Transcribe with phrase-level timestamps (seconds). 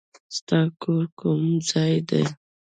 [0.35, 2.23] ستا کور کوم ځای دی؟